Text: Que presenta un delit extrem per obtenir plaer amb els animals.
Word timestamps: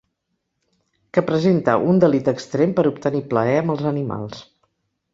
Que 1.17 1.23
presenta 1.27 1.77
un 1.93 2.03
delit 2.05 2.33
extrem 2.33 2.75
per 2.81 2.89
obtenir 2.95 3.25
plaer 3.35 3.57
amb 3.63 3.79
els 3.79 3.89
animals. 3.95 4.45